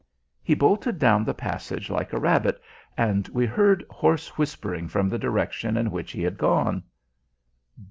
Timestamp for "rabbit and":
2.19-3.27